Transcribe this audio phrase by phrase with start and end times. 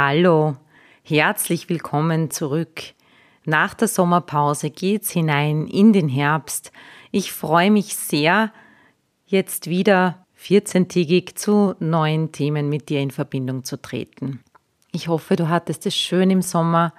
[0.00, 0.54] Hallo,
[1.02, 2.82] herzlich willkommen zurück.
[3.44, 6.70] Nach der Sommerpause geht's hinein in den Herbst.
[7.10, 8.52] Ich freue mich sehr,
[9.26, 14.38] jetzt wieder 14-tägig zu neuen Themen mit dir in Verbindung zu treten.
[14.92, 16.94] Ich hoffe, du hattest es schön im Sommer.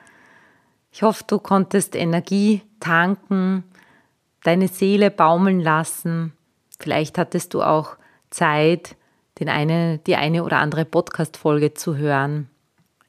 [0.92, 3.64] Ich hoffe, du konntest Energie tanken,
[4.44, 6.34] deine Seele baumeln lassen.
[6.78, 7.96] Vielleicht hattest du auch
[8.30, 8.98] Zeit,
[9.40, 12.50] den eine, die eine oder andere Podcast-Folge zu hören.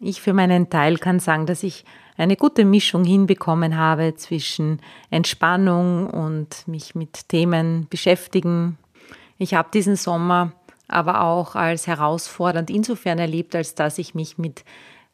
[0.03, 1.85] Ich für meinen Teil kann sagen, dass ich
[2.17, 8.79] eine gute Mischung hinbekommen habe zwischen Entspannung und mich mit Themen beschäftigen.
[9.37, 10.53] Ich habe diesen Sommer
[10.89, 14.65] aber auch als herausfordernd insofern erlebt, als dass ich mich mit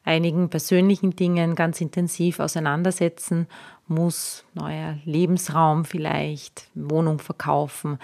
[0.05, 3.47] einigen persönlichen Dingen ganz intensiv auseinandersetzen
[3.87, 4.45] muss.
[4.53, 7.99] Neuer Lebensraum vielleicht, Wohnung verkaufen.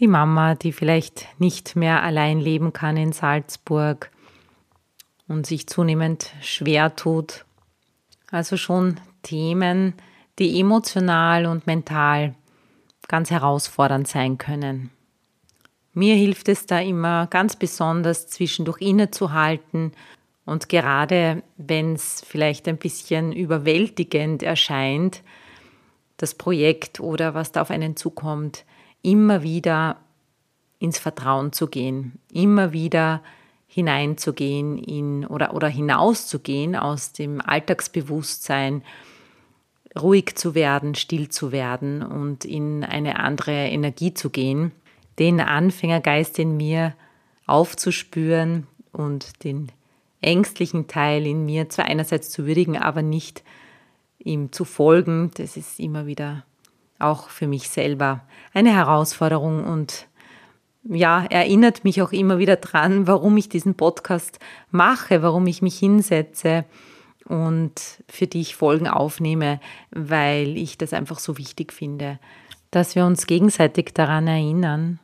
[0.00, 4.10] Die Mama, die vielleicht nicht mehr allein leben kann in Salzburg
[5.28, 7.44] und sich zunehmend schwer tut.
[8.30, 9.94] Also schon Themen,
[10.38, 12.34] die emotional und mental
[13.08, 14.90] ganz herausfordernd sein können.
[15.92, 19.92] Mir hilft es da immer ganz besonders zwischendurch innezuhalten
[20.44, 25.22] und gerade wenn es vielleicht ein bisschen überwältigend erscheint,
[26.18, 28.64] das Projekt oder was da auf einen zukommt,
[29.02, 29.98] immer wieder
[30.78, 33.22] ins Vertrauen zu gehen, immer wieder
[33.76, 38.82] hineinzugehen in oder, oder hinauszugehen aus dem Alltagsbewusstsein,
[40.00, 44.72] ruhig zu werden, still zu werden und in eine andere Energie zu gehen,
[45.18, 46.94] den Anfängergeist in mir
[47.46, 49.70] aufzuspüren und den
[50.22, 53.44] ängstlichen Teil in mir zwar einerseits zu würdigen, aber nicht
[54.18, 56.46] ihm zu folgen, das ist immer wieder
[56.98, 58.22] auch für mich selber
[58.54, 60.06] eine Herausforderung und
[60.88, 64.38] ja, erinnert mich auch immer wieder dran, warum ich diesen Podcast
[64.70, 66.64] mache, warum ich mich hinsetze
[67.24, 67.72] und
[68.08, 69.60] für die ich Folgen aufnehme,
[69.90, 72.18] weil ich das einfach so wichtig finde,
[72.70, 75.00] dass wir uns gegenseitig daran erinnern,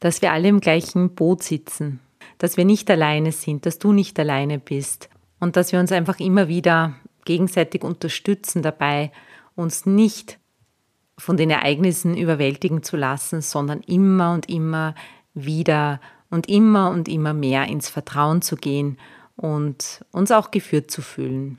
[0.00, 2.00] dass wir alle im gleichen Boot sitzen,
[2.38, 5.08] dass wir nicht alleine sind, dass du nicht alleine bist
[5.40, 9.12] und dass wir uns einfach immer wieder gegenseitig unterstützen dabei,
[9.54, 10.38] uns nicht
[11.18, 14.94] von den Ereignissen überwältigen zu lassen, sondern immer und immer
[15.34, 16.00] wieder
[16.30, 18.98] und immer und immer mehr ins Vertrauen zu gehen
[19.36, 21.58] und uns auch geführt zu fühlen.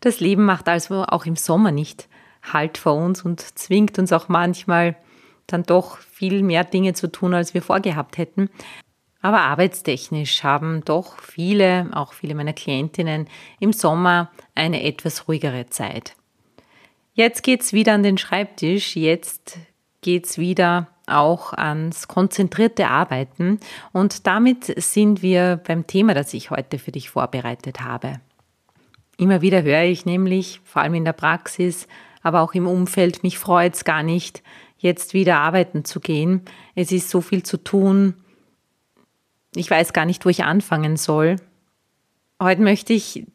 [0.00, 2.08] Das Leben macht also auch im Sommer nicht
[2.42, 4.96] Halt vor uns und zwingt uns auch manchmal
[5.46, 8.50] dann doch viel mehr Dinge zu tun, als wir vorgehabt hätten.
[9.20, 13.28] Aber arbeitstechnisch haben doch viele, auch viele meiner Klientinnen,
[13.60, 16.16] im Sommer eine etwas ruhigere Zeit.
[17.14, 19.58] Jetzt geht's wieder an den Schreibtisch, jetzt
[20.00, 23.60] geht's wieder auch ans konzentrierte Arbeiten
[23.92, 28.20] und damit sind wir beim Thema, das ich heute für dich vorbereitet habe.
[29.18, 31.86] Immer wieder höre ich nämlich, vor allem in der Praxis,
[32.22, 34.42] aber auch im Umfeld, mich freut's gar nicht,
[34.78, 36.42] jetzt wieder arbeiten zu gehen.
[36.74, 38.14] Es ist so viel zu tun.
[39.54, 41.36] Ich weiß gar nicht, wo ich anfangen soll.
[42.42, 43.26] Heute möchte ich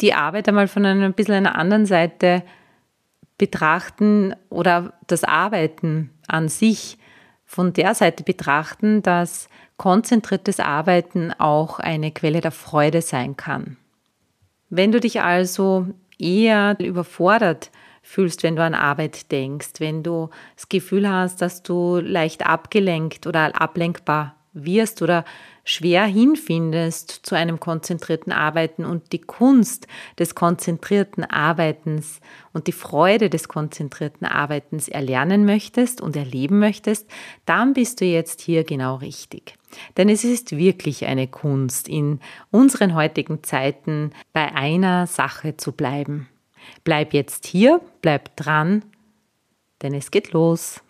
[0.00, 2.42] die Arbeit einmal von einer ein bisschen einer anderen Seite
[3.38, 6.98] betrachten oder das Arbeiten an sich
[7.44, 13.76] von der Seite betrachten, dass konzentriertes Arbeiten auch eine Quelle der Freude sein kann.
[14.70, 15.86] Wenn du dich also
[16.18, 17.70] eher überfordert
[18.02, 23.26] fühlst, wenn du an Arbeit denkst, wenn du das Gefühl hast, dass du leicht abgelenkt
[23.26, 25.24] oder ablenkbar wirst oder
[25.64, 29.86] schwer hinfindest zu einem konzentrierten Arbeiten und die Kunst
[30.18, 32.20] des konzentrierten Arbeitens
[32.52, 37.10] und die Freude des konzentrierten Arbeitens erlernen möchtest und erleben möchtest,
[37.46, 39.56] dann bist du jetzt hier genau richtig.
[39.96, 42.20] Denn es ist wirklich eine Kunst, in
[42.50, 46.28] unseren heutigen Zeiten bei einer Sache zu bleiben.
[46.84, 48.84] Bleib jetzt hier, bleib dran,
[49.82, 50.83] denn es geht los.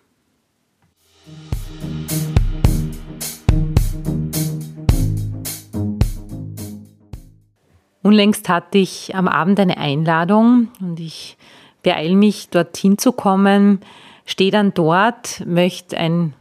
[8.05, 11.37] Unlängst hatte ich am Abend eine Einladung und ich
[11.83, 13.81] beeile mich, dorthin zu kommen,
[14.25, 16.35] stehe dann dort, möchte ein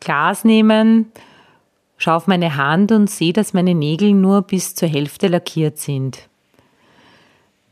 [0.00, 1.12] Glas nehmen
[2.02, 6.28] schaue auf meine Hand und sehe, dass meine Nägel nur bis zur Hälfte lackiert sind.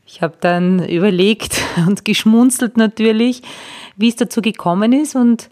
[0.05, 3.41] Ich habe dann überlegt und geschmunzelt natürlich,
[3.97, 5.49] wie es dazu gekommen ist und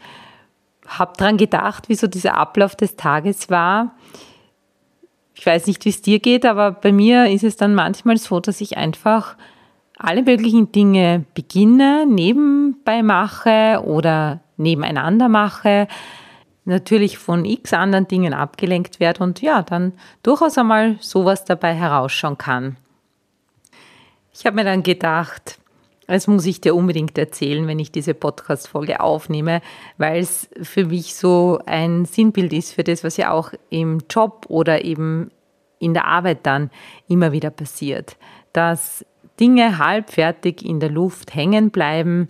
[0.87, 3.95] habe daran gedacht, wie so dieser Ablauf des Tages war.
[5.39, 8.41] Ich weiß nicht, wie es dir geht, aber bei mir ist es dann manchmal so,
[8.41, 9.37] dass ich einfach
[9.97, 15.87] alle möglichen Dinge beginne, nebenbei mache oder nebeneinander mache,
[16.65, 19.93] natürlich von x anderen Dingen abgelenkt werde und ja, dann
[20.23, 22.75] durchaus einmal sowas dabei herausschauen kann.
[24.33, 25.58] Ich habe mir dann gedacht,
[26.13, 29.61] das muss ich dir unbedingt erzählen, wenn ich diese Podcast-Folge aufnehme,
[29.97, 34.45] weil es für mich so ein Sinnbild ist für das, was ja auch im Job
[34.49, 35.29] oder eben
[35.79, 36.71] in der Arbeit dann
[37.07, 38.17] immer wieder passiert.
[38.53, 39.05] Dass
[39.39, 42.29] Dinge halbfertig in der Luft hängen bleiben.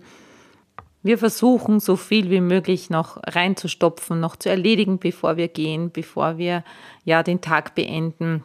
[1.02, 6.38] Wir versuchen, so viel wie möglich noch reinzustopfen, noch zu erledigen, bevor wir gehen, bevor
[6.38, 6.62] wir
[7.04, 8.44] ja den Tag beenden.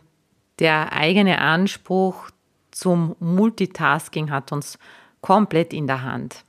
[0.59, 2.29] Der eigene Anspruch
[2.71, 4.79] zum Multitasking hat uns
[5.25, 6.43] komplett in der Hand.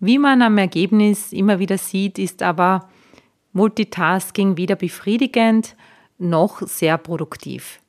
[0.00, 2.88] Wie man am Ergebnis immer wieder sieht, ist aber
[3.52, 5.76] Multitasking weder befriedigend
[6.16, 7.80] noch sehr produktiv.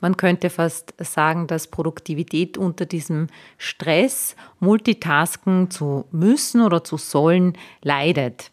[0.00, 7.56] Man könnte fast sagen, dass Produktivität unter diesem Stress, Multitasken zu müssen oder zu sollen,
[7.82, 8.50] leidet.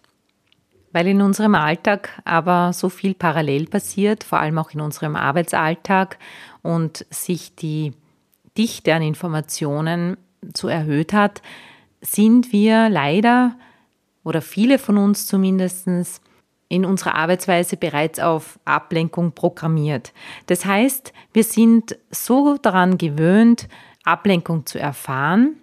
[0.92, 6.20] Weil in unserem Alltag aber so viel parallel passiert, vor allem auch in unserem Arbeitsalltag
[6.62, 7.94] und sich die
[8.58, 10.18] Dichte an Informationen
[10.56, 11.42] so erhöht hat,
[12.02, 13.56] sind wir leider
[14.24, 15.88] oder viele von uns zumindest
[16.68, 20.14] in unserer Arbeitsweise bereits auf Ablenkung programmiert.
[20.46, 23.68] Das heißt, wir sind so daran gewöhnt,
[24.04, 25.58] Ablenkung zu erfahren,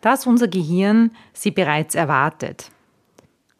[0.00, 2.70] dass unser Gehirn sie bereits erwartet.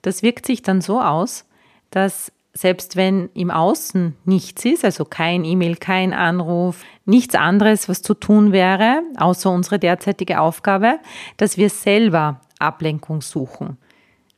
[0.03, 1.45] Das wirkt sich dann so aus,
[1.91, 8.03] dass selbst wenn im Außen nichts ist, also kein E-Mail, kein Anruf, nichts anderes, was
[8.03, 10.99] zu tun wäre, außer unsere derzeitige Aufgabe,
[11.37, 13.79] dass wir selber Ablenkung suchen.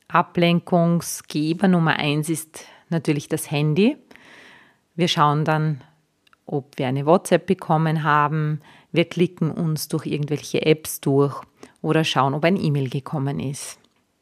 [0.07, 3.97] Ablenkungsgeber Nummer eins ist natürlich das Handy.
[4.95, 5.81] Wir schauen dann,
[6.45, 8.61] ob wir eine WhatsApp bekommen haben.
[8.91, 11.41] Wir klicken uns durch irgendwelche Apps durch
[11.81, 13.79] oder schauen, ob ein E-Mail gekommen ist.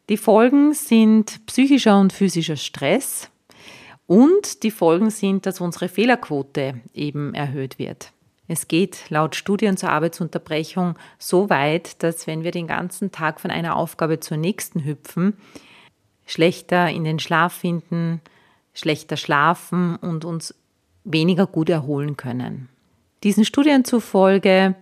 [0.07, 3.29] Die Folgen sind psychischer und physischer Stress,
[4.11, 8.11] und die Folgen sind, dass unsere Fehlerquote eben erhöht wird.
[8.49, 13.51] Es geht laut Studien zur Arbeitsunterbrechung so weit, dass wenn wir den ganzen Tag von
[13.51, 15.37] einer Aufgabe zur nächsten hüpfen,
[16.25, 18.19] schlechter in den Schlaf finden,
[18.73, 20.55] schlechter schlafen und uns
[21.05, 22.67] weniger gut erholen können.
[23.23, 24.75] Diesen Studien zufolge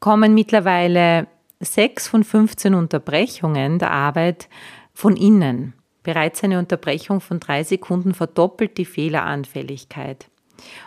[0.00, 1.28] kommen mittlerweile
[1.60, 4.50] sechs von 15 Unterbrechungen der Arbeit
[4.92, 5.72] von innen.
[6.06, 10.28] Bereits eine Unterbrechung von drei Sekunden verdoppelt die Fehleranfälligkeit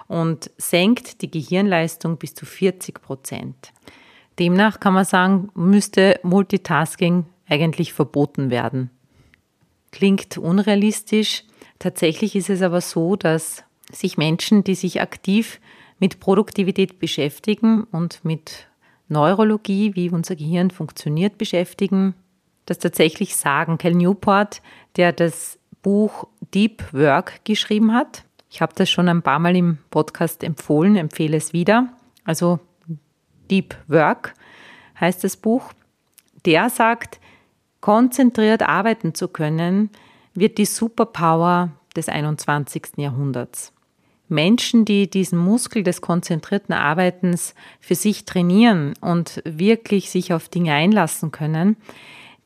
[0.07, 3.73] und senkt die Gehirnleistung bis zu 40 Prozent.
[4.39, 8.91] Demnach kann man sagen, müsste Multitasking eigentlich verboten werden.
[9.91, 11.43] Klingt unrealistisch.
[11.79, 15.59] Tatsächlich ist es aber so, dass sich Menschen, die sich aktiv
[15.99, 18.69] mit Produktivität beschäftigen und mit
[19.09, 22.15] Neurologie, wie unser Gehirn funktioniert, beschäftigen,
[22.69, 23.77] das tatsächlich sagen.
[23.77, 24.61] Cal Newport,
[24.95, 28.23] der das Buch Deep Work geschrieben hat.
[28.49, 31.89] Ich habe das schon ein paar Mal im Podcast empfohlen, empfehle es wieder.
[32.23, 32.59] Also
[33.49, 34.33] Deep Work
[34.99, 35.71] heißt das Buch.
[36.45, 37.19] Der sagt,
[37.81, 39.89] konzentriert arbeiten zu können,
[40.33, 42.97] wird die Superpower des 21.
[42.97, 43.73] Jahrhunderts.
[44.29, 50.73] Menschen, die diesen Muskel des konzentrierten Arbeitens für sich trainieren und wirklich sich auf Dinge
[50.73, 51.77] einlassen können,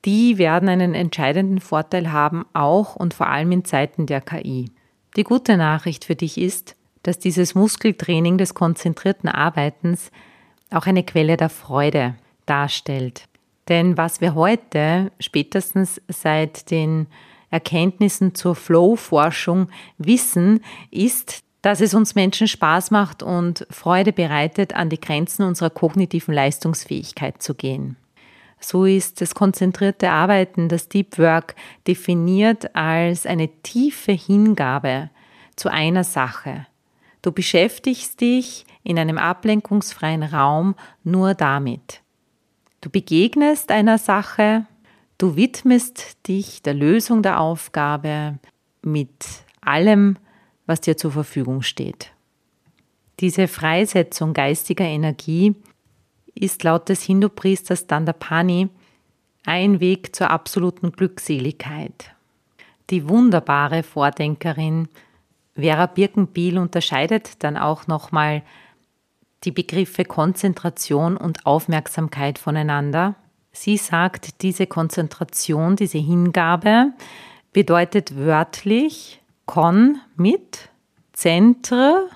[0.06, 4.70] die werden einen entscheidenden Vorteil haben, auch und vor allem in Zeiten der KI.
[5.16, 10.12] Die gute Nachricht für dich ist, dass dieses Muskeltraining des konzentrierten Arbeitens
[10.72, 13.28] auch eine Quelle der Freude darstellt.
[13.70, 17.08] Denn was wir heute spätestens seit den
[17.50, 24.90] Erkenntnissen zur Flow-Forschung wissen, ist, dass es uns Menschen Spaß macht und Freude bereitet, an
[24.90, 27.96] die Grenzen unserer kognitiven Leistungsfähigkeit zu gehen.
[28.64, 31.56] So ist das konzentrierte Arbeiten, das Deep Work
[31.86, 35.10] definiert als eine tiefe Hingabe
[35.58, 36.66] zu einer Sache.
[37.22, 42.02] Du beschäftigst dich in einem ablenkungsfreien Raum nur damit.
[42.80, 44.66] Du begegnest einer Sache,
[45.18, 48.40] du widmest dich der Lösung der Aufgabe
[48.82, 49.26] mit
[49.60, 50.18] allem,
[50.66, 52.12] was dir zur Verfügung steht.
[53.20, 55.54] Diese Freisetzung geistiger Energie
[56.36, 58.70] ist laut des Hindu-Priesters Dandapani
[59.46, 62.12] ein Weg zur absoluten Glückseligkeit.
[62.90, 64.88] Die wunderbare Vordenkerin
[65.56, 68.42] Vera Birkenbiel unterscheidet dann auch nochmal
[69.44, 73.16] die Begriffe Konzentration und Aufmerksamkeit voneinander.
[73.52, 76.94] Sie sagt, diese Konzentration, diese Hingabe
[77.52, 80.70] bedeutet wörtlich Kon mit,
[81.12, 82.08] Zentre,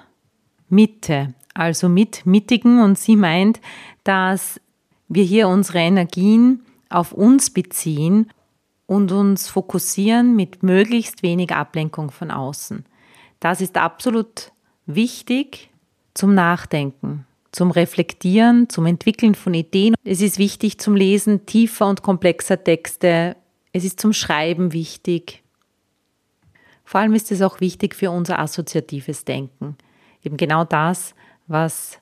[0.70, 2.82] Mitte, also mit Mittigen.
[2.82, 3.60] Und sie meint,
[4.08, 4.62] dass
[5.10, 8.32] wir hier unsere Energien auf uns beziehen
[8.86, 12.86] und uns fokussieren mit möglichst wenig Ablenkung von außen.
[13.40, 14.52] Das ist absolut
[14.86, 15.70] wichtig
[16.14, 19.96] zum Nachdenken, zum Reflektieren, zum Entwickeln von Ideen.
[20.04, 23.36] Es ist wichtig zum Lesen tiefer und komplexer Texte.
[23.74, 25.44] Es ist zum Schreiben wichtig.
[26.86, 29.76] Vor allem ist es auch wichtig für unser assoziatives Denken.
[30.24, 31.14] Eben genau das,
[31.48, 32.00] was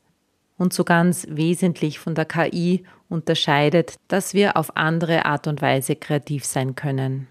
[0.57, 5.95] uns so ganz wesentlich von der KI unterscheidet, dass wir auf andere Art und Weise
[5.95, 7.27] kreativ sein können.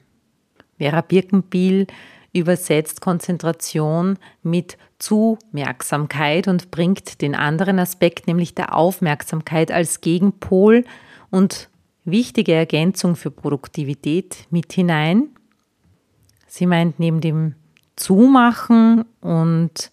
[0.79, 1.87] Vera Birkenbiel
[2.33, 10.85] übersetzt Konzentration mit Zumerksamkeit und bringt den anderen Aspekt, nämlich der Aufmerksamkeit als Gegenpol
[11.31, 11.71] und
[12.05, 15.29] wichtige Ergänzung für Produktivität mit hinein.
[16.47, 17.55] Sie meint neben dem
[17.97, 19.91] Zumachen und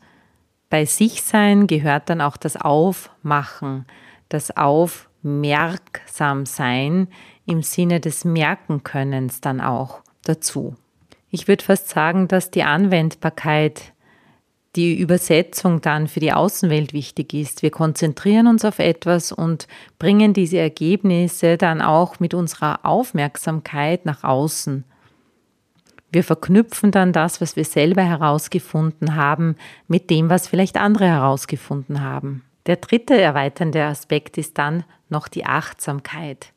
[0.72, 3.86] bei sich sein gehört dann auch das Aufmachen,
[4.30, 7.10] das Aufmerksamsein
[7.46, 10.75] im Sinne des Merkenkönnens dann auch dazu.
[11.30, 13.94] Ich würde fast sagen, dass die Anwendbarkeit,
[14.78, 17.63] die Übersetzung dann für die Außenwelt wichtig ist.
[17.63, 19.68] Wir konzentrieren uns auf etwas und
[20.00, 24.86] bringen diese Ergebnisse dann auch mit unserer Aufmerksamkeit nach außen.
[26.12, 29.56] Wir verknüpfen dann das, was wir selber herausgefunden haben,
[29.88, 32.44] mit dem, was vielleicht andere herausgefunden haben.
[32.65, 36.51] Der dritte erweiternde Aspekt ist dann noch die Achtsamkeit.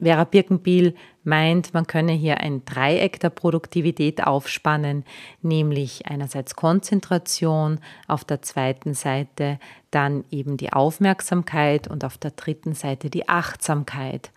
[0.00, 5.04] Vera Birkenbiel meint, man könne hier ein Dreieck der Produktivität aufspannen,
[5.40, 9.58] nämlich einerseits Konzentration, auf der zweiten Seite
[9.90, 14.30] dann eben die Aufmerksamkeit und auf der dritten Seite die Achtsamkeit.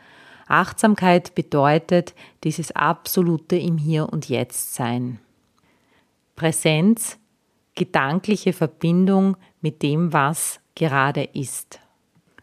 [0.48, 2.14] Achtsamkeit bedeutet
[2.44, 5.20] dieses absolute im Hier und Jetzt sein.
[6.36, 7.18] Präsenz,
[7.76, 11.80] gedankliche Verbindung mit dem, was gerade ist.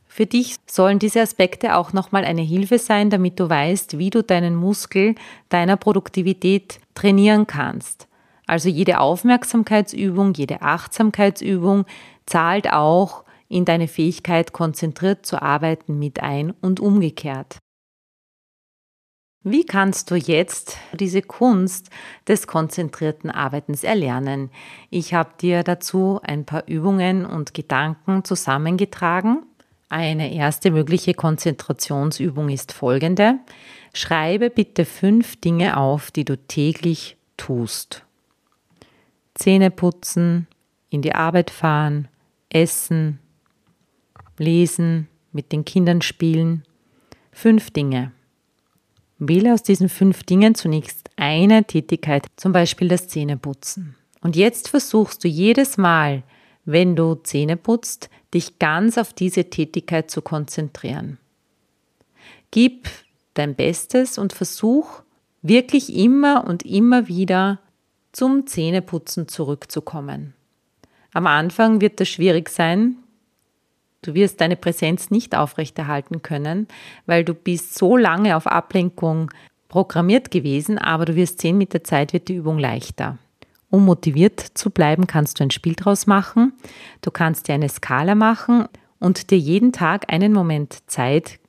[0.07, 4.23] Für dich sollen diese Aspekte auch nochmal eine Hilfe sein, damit du weißt, wie du
[4.23, 5.17] deinen Muskel
[5.49, 8.07] deiner Produktivität trainieren kannst.
[8.47, 11.85] Also jede Aufmerksamkeitsübung, jede Achtsamkeitsübung
[12.27, 17.59] zahlt auch in deine Fähigkeit, konzentriert zu arbeiten mit ein und umgekehrt.
[19.47, 21.91] Wie kannst du jetzt diese Kunst
[22.27, 24.51] des konzentrierten Arbeitens erlernen?
[24.89, 29.43] Ich habe dir dazu ein paar Übungen und Gedanken zusammengetragen.
[29.91, 33.39] Eine erste mögliche Konzentrationsübung ist folgende.
[33.93, 38.03] Schreibe bitte fünf Dinge auf, die du täglich tust.
[39.35, 40.47] Zähne putzen,
[40.89, 42.09] in die Arbeit fahren,
[42.49, 43.19] essen,
[44.39, 46.65] lesen, mit den Kindern spielen.
[47.31, 48.13] Fünf Dinge.
[49.19, 53.95] Wähle aus diesen fünf Dingen zunächst eine Tätigkeit, zum Beispiel das Zähneputzen.
[54.21, 56.23] Und jetzt versuchst du jedes Mal,
[56.65, 61.19] wenn du Zähne putzt, dich ganz auf diese Tätigkeit zu konzentrieren.
[62.51, 62.89] Gib
[63.35, 65.03] dein Bestes und versuch
[65.43, 67.61] wirklich immer und immer wieder
[68.13, 70.35] zum Zähneputzen zurückzukommen.
[71.13, 72.97] Am Anfang wird das schwierig sein,
[74.05, 76.69] Du wirst deine Präsenz nicht aufrechterhalten können,
[77.07, 79.31] weil du bist so lange auf Ablenkung
[79.69, 83.17] programmiert gewesen, aber du wirst sehen, mit der Zeit wird die Übung leichter.
[83.71, 86.53] Um motiviert zu bleiben, kannst du ein Spiel draus machen.
[87.01, 88.67] Du kannst dir eine Skala machen
[89.01, 91.41] und dir jeden Tag einen Moment Zeit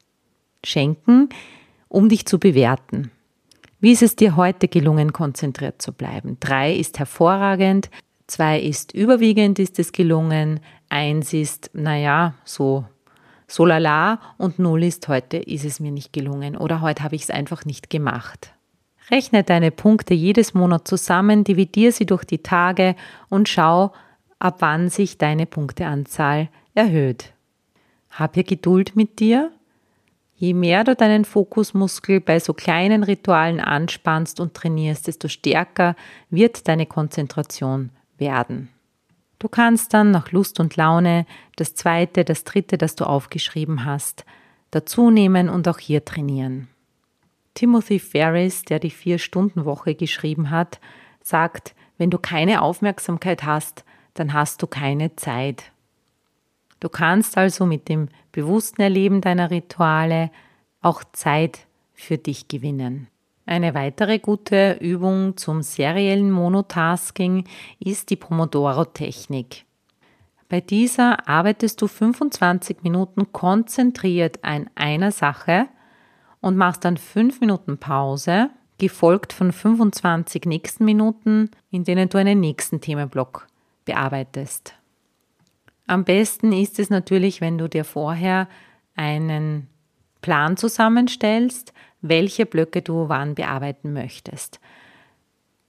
[0.64, 1.28] schenken,
[1.90, 3.12] um dich zu bewerten.
[3.82, 6.38] Wie ist es dir heute gelungen, konzentriert zu bleiben?
[6.40, 7.90] Drei ist hervorragend,
[8.28, 12.86] zwei ist überwiegend ist es gelungen, Eins ist, naja, so,
[13.48, 17.24] so lala und null ist, heute ist es mir nicht gelungen oder heute habe ich
[17.24, 18.54] es einfach nicht gemacht.
[19.12, 22.96] Rechne deine Punkte jedes Monat zusammen, dividiere sie durch die Tage
[23.30, 23.94] und schau,
[24.40, 27.34] ab wann sich deine Punkteanzahl erhöht.
[28.10, 29.52] Hab hier Geduld mit dir.
[30.38, 35.96] Je mehr du deinen Fokusmuskel bei so kleinen Ritualen anspannst und trainierst, desto stärker
[36.30, 38.70] wird deine Konzentration werden.
[39.40, 41.26] Du kannst dann nach Lust und Laune
[41.56, 44.26] das zweite, das dritte, das du aufgeschrieben hast,
[44.72, 46.68] dazu nehmen und auch hier trainieren.
[47.54, 50.80] Timothy Ferris, der die Vier-Stunden-Woche geschrieben hat,
[51.22, 55.72] sagt, wenn du keine Aufmerksamkeit hast, dann hast du keine Zeit.
[56.80, 60.30] Du kannst also mit dem bewussten Erleben deiner Rituale
[60.82, 63.08] auch Zeit für dich gewinnen.
[63.46, 67.46] Eine weitere gute Übung zum seriellen Monotasking
[67.80, 69.66] ist die Pomodoro-Technik.
[70.50, 75.68] Bei dieser arbeitest du 25 Minuten konzentriert an einer Sache
[76.42, 82.40] und machst dann 5 Minuten Pause, gefolgt von 25 nächsten Minuten, in denen du einen
[82.40, 83.48] nächsten Themenblock
[83.86, 84.74] bearbeitest.
[85.88, 88.48] Am besten ist es natürlich, wenn du dir vorher
[88.96, 89.68] einen
[90.22, 91.74] Plan zusammenstellst,
[92.10, 94.60] welche Blöcke du wann bearbeiten möchtest.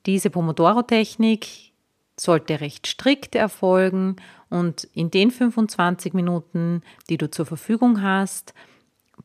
[0.06, 1.72] Diese Pomodoro-Technik
[2.18, 4.16] sollte recht strikt erfolgen
[4.48, 8.54] und in den 25 Minuten, die du zur Verfügung hast,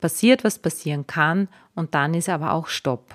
[0.00, 3.14] passiert, was passieren kann und dann ist aber auch Stopp.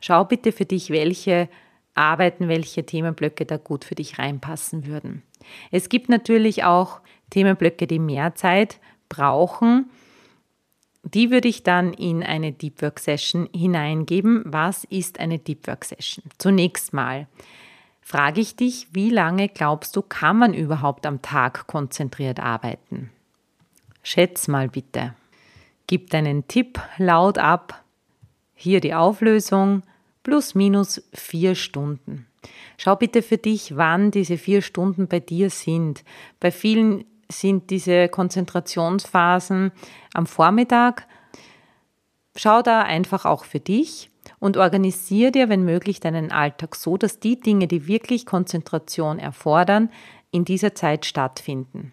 [0.00, 1.48] Schau bitte für dich, welche
[1.94, 5.22] Arbeiten, welche Themenblöcke da gut für dich reinpassen würden.
[5.70, 7.00] Es gibt natürlich auch
[7.30, 9.90] Themenblöcke, die mehr Zeit brauchen
[11.04, 14.42] die würde ich dann in eine Deep Work Session hineingeben.
[14.46, 16.24] Was ist eine Deep Work Session?
[16.38, 17.26] Zunächst mal
[18.00, 23.10] frage ich dich, wie lange glaubst du, kann man überhaupt am Tag konzentriert arbeiten?
[24.02, 25.14] Schätz mal bitte.
[25.86, 27.84] Gib deinen Tipp laut ab.
[28.54, 29.82] Hier die Auflösung.
[30.22, 32.26] Plus minus vier Stunden.
[32.76, 36.04] Schau bitte für dich, wann diese vier Stunden bei dir sind.
[36.40, 39.72] Bei vielen sind diese Konzentrationsphasen
[40.14, 41.06] am Vormittag.
[42.36, 47.20] Schau da einfach auch für dich und organisiere dir, wenn möglich, deinen Alltag so, dass
[47.20, 49.90] die Dinge, die wirklich Konzentration erfordern,
[50.30, 51.92] in dieser Zeit stattfinden.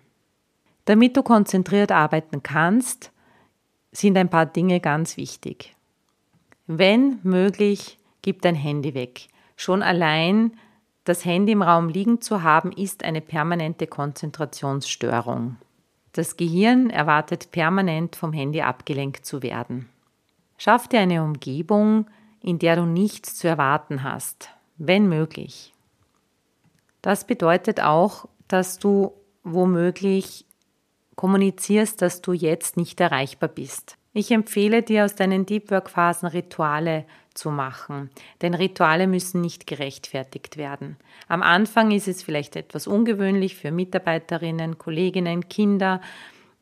[0.86, 3.12] Damit du konzentriert arbeiten kannst,
[3.92, 5.76] sind ein paar Dinge ganz wichtig.
[6.68, 9.28] Wenn möglich, gib dein Handy weg.
[9.56, 10.54] Schon allein
[11.04, 15.58] das Handy im Raum liegen zu haben, ist eine permanente Konzentrationsstörung.
[16.14, 19.90] Das Gehirn erwartet permanent vom Handy abgelenkt zu werden.
[20.58, 22.08] Schaff dir eine Umgebung,
[22.42, 25.74] in der du nichts zu erwarten hast, wenn möglich.
[27.02, 29.14] Das bedeutet auch, dass du
[29.44, 30.46] womöglich
[31.16, 33.98] kommunizierst, dass du jetzt nicht erreichbar bist.
[34.14, 38.10] Ich empfehle dir aus deinen Deep Work Phasen Rituale zu machen,
[38.42, 40.98] denn Rituale müssen nicht gerechtfertigt werden.
[41.28, 46.02] Am Anfang ist es vielleicht etwas ungewöhnlich für Mitarbeiterinnen, Kolleginnen, Kinder,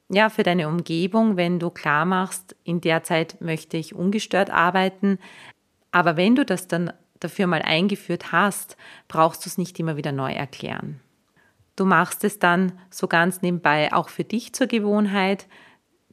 [0.10, 5.20] ja, für deine Umgebung, wenn du klar machst, in der Zeit möchte ich ungestört arbeiten.
[5.92, 8.78] Aber wenn du das dann dafür mal eingeführt hast,
[9.08, 11.02] brauchst du es nicht immer wieder neu erklären.
[11.76, 15.48] Du machst es dann so ganz nebenbei auch für dich zur Gewohnheit,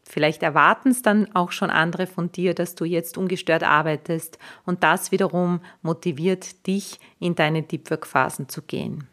[0.04, 4.82] Vielleicht erwarten es dann auch schon andere von dir, dass du jetzt ungestört arbeitest und
[4.82, 9.08] das wiederum motiviert dich, in deine Deep Work Phasen zu gehen.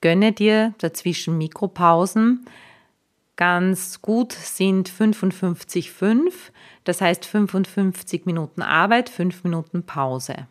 [0.00, 2.46] Gönne dir dazwischen Mikropausen.
[3.34, 6.32] Ganz gut sind 55,5,
[6.84, 10.46] das heißt 55 Minuten Arbeit, 5 Minuten Pause.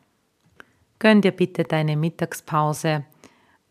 [1.00, 3.06] Gönn dir bitte deine Mittagspause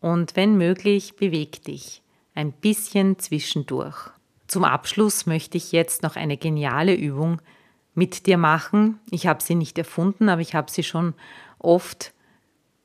[0.01, 2.01] und wenn möglich, beweg dich
[2.33, 4.14] ein bisschen zwischendurch.
[4.47, 7.41] Zum Abschluss möchte ich jetzt noch eine geniale Übung
[7.95, 8.99] mit dir machen.
[9.09, 11.13] Ich habe sie nicht erfunden, aber ich habe sie schon
[11.59, 12.13] oft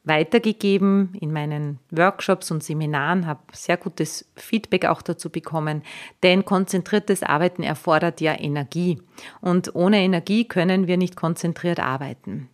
[0.05, 5.83] weitergegeben in meinen Workshops und Seminaren, habe sehr gutes Feedback auch dazu bekommen,
[6.23, 9.03] denn konzentriertes Arbeiten erfordert ja Energie
[9.43, 12.49] und ohne Energie können wir nicht konzentriert arbeiten.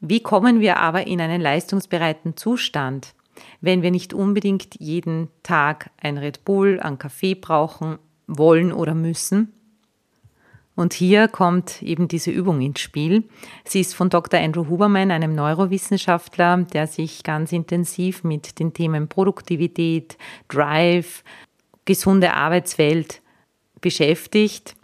[0.00, 3.14] Wie kommen wir aber in einen leistungsbereiten Zustand,
[3.60, 7.98] wenn wir nicht unbedingt jeden Tag ein Red Bull, ein Kaffee brauchen
[8.38, 9.52] wollen oder müssen.
[10.74, 13.24] Und hier kommt eben diese Übung ins Spiel.
[13.64, 14.40] Sie ist von Dr.
[14.40, 20.16] Andrew Huberman, einem Neurowissenschaftler, der sich ganz intensiv mit den Themen Produktivität,
[20.48, 21.24] Drive,
[21.84, 23.20] gesunde Arbeitswelt
[23.80, 24.74] beschäftigt.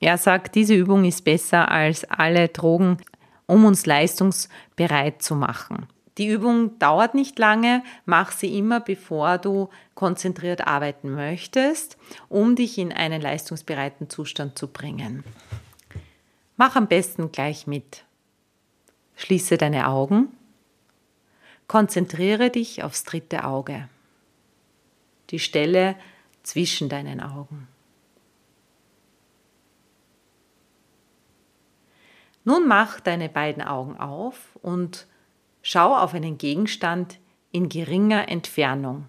[0.00, 2.98] Er sagt, diese Übung ist besser als alle Drogen,
[3.46, 5.86] um uns leistungsbereit zu machen.
[6.18, 11.96] Die Übung dauert nicht lange, mach sie immer, bevor du konzentriert arbeiten möchtest,
[12.28, 15.24] um dich in einen leistungsbereiten Zustand zu bringen.
[16.56, 18.04] Mach am besten gleich mit.
[19.16, 20.28] Schließe deine Augen.
[21.66, 23.88] Konzentriere dich aufs dritte Auge.
[25.30, 25.96] Die Stelle
[26.44, 27.66] zwischen deinen Augen.
[32.44, 35.06] Nun mach deine beiden Augen auf und
[35.66, 37.18] Schau auf einen Gegenstand
[37.50, 39.08] in geringer Entfernung.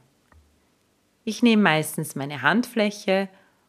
[1.25, 3.27] Ich nehme meistens meine Handfläche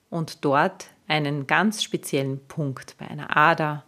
[0.09, 3.85] und dort einen ganz speziellen Punkt bei einer Ader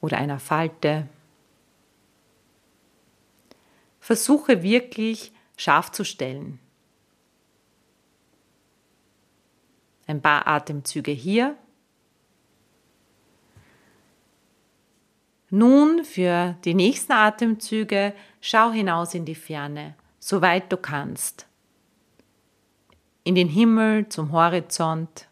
[0.00, 1.06] oder einer Falte.
[4.00, 6.58] Versuche wirklich scharf zu stellen.
[10.06, 11.58] Ein paar Atemzüge hier
[15.50, 21.46] Nun für die nächsten Atemzüge schau hinaus in die Ferne, soweit du kannst.
[23.22, 25.28] In den Himmel, zum Horizont.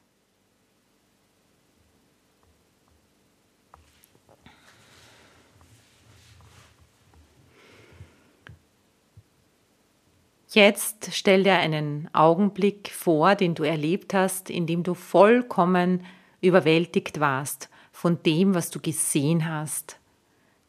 [10.54, 16.06] Jetzt stell dir einen Augenblick vor, den du erlebt hast, in dem du vollkommen
[16.40, 19.98] überwältigt warst von dem, was du gesehen hast,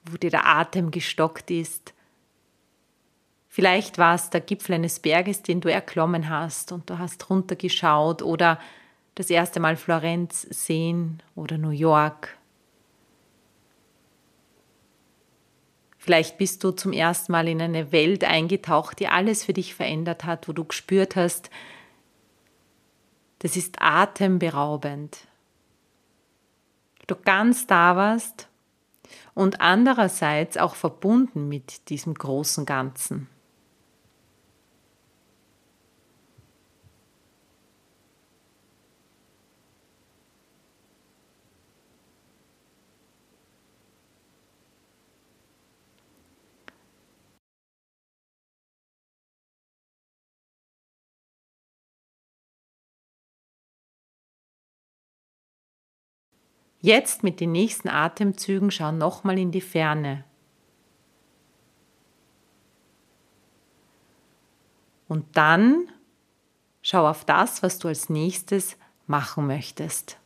[0.10, 1.94] wo dir der Atem gestockt ist.
[3.48, 8.22] Vielleicht war es der Gipfel eines Berges, den du erklommen hast und du hast runtergeschaut
[8.22, 8.60] oder
[9.16, 12.38] das erste Mal Florenz sehen oder New York
[16.06, 20.24] Vielleicht bist du zum ersten Mal in eine Welt eingetaucht, die alles für dich verändert
[20.24, 21.50] hat, wo du gespürt hast,
[23.40, 25.18] das ist atemberaubend.
[27.08, 28.48] Du ganz da warst
[29.36, 33.28] und andererseits auch verbunden mit diesem großen Ganzen.
[56.86, 60.24] Jetzt mit den nächsten Atemzügen schau nochmal in die Ferne.
[65.08, 65.88] Und dann
[66.84, 70.20] schau auf das, was du als nächstes machen möchtest.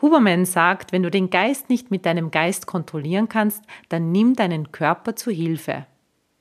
[0.00, 4.72] Huberman sagt, wenn du den Geist nicht mit deinem Geist kontrollieren kannst, dann nimm deinen
[4.72, 5.86] Körper zu Hilfe.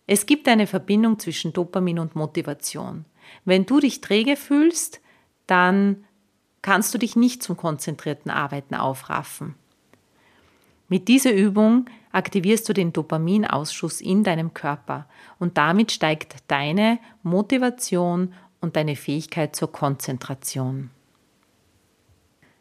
[0.08, 3.04] Es gibt eine Verbindung zwischen Dopamin und Motivation.
[3.44, 5.02] Wenn du dich träge fühlst,
[5.46, 6.05] dann
[6.66, 9.54] kannst du dich nicht zum konzentrierten Arbeiten aufraffen.
[10.88, 15.06] Mit dieser Übung aktivierst du den Dopaminausschuss in deinem Körper
[15.38, 20.90] und damit steigt deine Motivation und deine Fähigkeit zur Konzentration.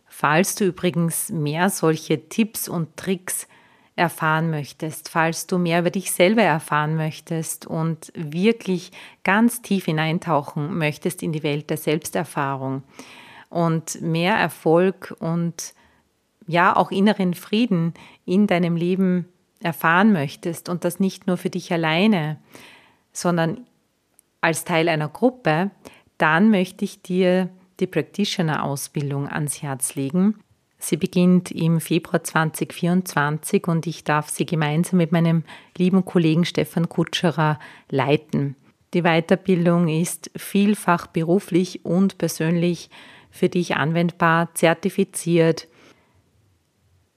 [0.07, 3.49] Falls du übrigens mehr solche Tipps und Tricks
[3.97, 10.77] erfahren möchtest, falls du mehr über dich selber erfahren möchtest und wirklich ganz tief hineintauchen
[10.77, 12.83] möchtest in die Welt der Selbsterfahrung,
[13.55, 15.75] und mehr Erfolg und
[16.49, 17.95] ja auch inneren Frieden
[18.27, 19.27] in deinem Leben
[19.61, 22.39] erfahren möchtest und das nicht nur für dich alleine,
[23.13, 23.61] sondern
[24.41, 25.71] als Teil einer Gruppe,
[26.19, 30.41] dann möchte ich dir die Practitioner-Ausbildung ans Herz legen.
[30.79, 35.45] Sie beginnt im Februar 2024 und ich darf sie gemeinsam mit meinem
[35.79, 38.57] lieben Kollegen Stefan Kutscherer leiten.
[38.95, 42.91] Die Weiterbildung ist vielfach beruflich und persönlich
[43.35, 45.67] für dich anwendbar, zertifiziert.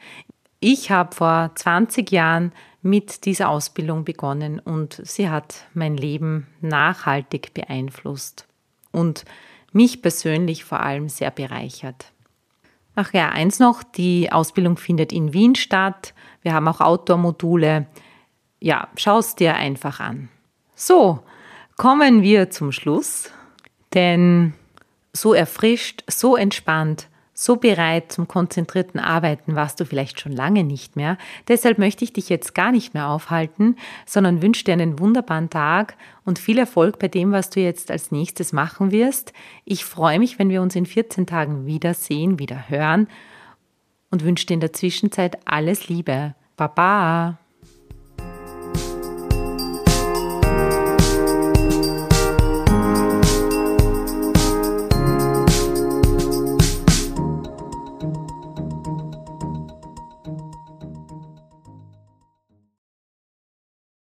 [0.59, 2.51] Ich habe vor 20 Jahren
[2.83, 8.49] mit dieser Ausbildung begonnen und sie hat mein Leben nachhaltig beeinflusst
[8.91, 9.25] und
[9.71, 12.13] mich persönlich vor allem sehr bereichert.
[13.01, 16.15] Ach ja, eins noch, die Ausbildung findet in Wien statt.
[16.43, 17.87] Wir haben auch Outdoor-Module.
[18.59, 20.31] Ja, schau es dir einfach an.
[20.75, 21.21] So,
[21.77, 23.31] kommen wir zum Schluss,
[23.95, 24.53] denn
[25.13, 27.07] so erfrischt, so entspannt
[27.41, 31.17] so bereit zum konzentrierten Arbeiten warst du vielleicht schon lange nicht mehr.
[31.47, 35.95] Deshalb möchte ich dich jetzt gar nicht mehr aufhalten, sondern wünsche dir einen wunderbaren Tag
[36.25, 39.33] und viel Erfolg bei dem, was du jetzt als nächstes machen wirst.
[39.65, 43.07] Ich freue mich, wenn wir uns in 14 Tagen wiedersehen, wieder hören
[44.11, 46.35] und wünsche dir in der Zwischenzeit alles Liebe.
[46.57, 47.39] Baba!